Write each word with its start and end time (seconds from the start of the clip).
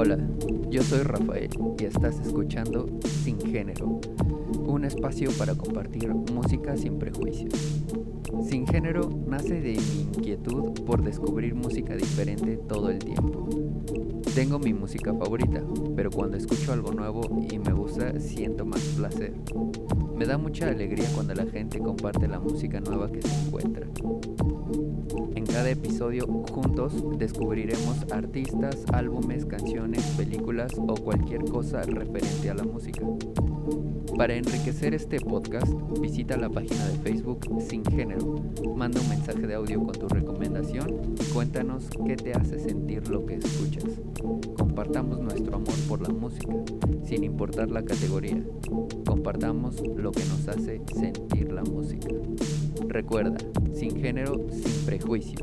Yo 0.00 0.82
soy 0.82 1.02
Rafael 1.02 1.50
y 1.78 1.84
estás 1.84 2.18
escuchando 2.20 2.86
Sin 3.22 3.38
Género, 3.38 4.00
un 4.64 4.86
espacio 4.86 5.30
para 5.32 5.54
compartir 5.54 6.08
música 6.14 6.74
sin 6.78 6.98
prejuicios. 6.98 7.52
Sin 8.48 8.66
Género 8.66 9.10
nace 9.26 9.60
de 9.60 9.72
mi 9.72 10.00
inquietud 10.00 10.72
por 10.86 11.04
descubrir 11.04 11.54
música 11.54 11.94
diferente 11.94 12.56
todo 12.56 12.88
el 12.88 12.98
tiempo. 12.98 13.46
Tengo 14.34 14.58
mi 14.58 14.72
música 14.72 15.12
favorita, 15.12 15.62
pero 15.94 16.10
cuando 16.10 16.38
escucho 16.38 16.72
algo 16.72 16.92
nuevo 16.92 17.20
y 17.50 17.58
me 17.58 17.74
gusta 17.74 18.18
siento 18.18 18.64
más 18.64 18.80
placer. 18.96 19.34
Me 20.16 20.24
da 20.24 20.38
mucha 20.38 20.68
alegría 20.68 21.10
cuando 21.14 21.34
la 21.34 21.44
gente 21.44 21.78
comparte 21.78 22.26
la 22.26 22.40
música 22.40 22.80
nueva 22.80 23.12
que 23.12 23.20
se 23.20 23.46
encuentra. 23.46 23.86
Cada 25.60 25.72
episodio 25.72 26.26
juntos 26.26 26.94
descubriremos 27.18 28.10
artistas, 28.10 28.82
álbumes, 28.94 29.44
canciones, 29.44 30.02
películas 30.16 30.72
o 30.78 30.94
cualquier 30.94 31.44
cosa 31.44 31.82
referente 31.82 32.48
a 32.48 32.54
la 32.54 32.62
música. 32.62 33.02
Para 34.16 34.36
enriquecer 34.36 34.94
este 34.94 35.20
podcast, 35.20 35.70
visita 36.00 36.38
la 36.38 36.48
página 36.48 36.82
de 36.88 36.98
Facebook 37.00 37.46
Sin 37.60 37.84
Género, 37.84 38.36
manda 38.74 39.02
un 39.02 39.10
mensaje 39.10 39.46
de 39.46 39.52
audio 39.52 39.84
con 39.84 39.92
tu 39.92 40.08
recomendación 40.08 41.14
y 41.20 41.24
cuéntanos 41.34 41.90
qué 42.06 42.16
te 42.16 42.32
hace 42.32 42.58
sentir 42.58 43.06
lo 43.08 43.26
que 43.26 43.34
escuchas. 43.34 44.00
Compartamos 44.56 45.20
nuestro 45.20 45.56
amor 45.56 45.74
por 45.86 46.00
la 46.00 46.08
música, 46.08 46.54
sin 47.04 47.22
importar 47.22 47.70
la 47.70 47.84
categoría. 47.84 48.42
Compartamos 49.20 49.76
lo 49.98 50.12
que 50.12 50.24
nos 50.24 50.48
hace 50.48 50.80
sentir 50.94 51.52
la 51.52 51.62
música. 51.62 52.08
Recuerda, 52.88 53.36
sin 53.74 53.94
género, 54.00 54.46
sin 54.50 54.86
prejuicios. 54.86 55.42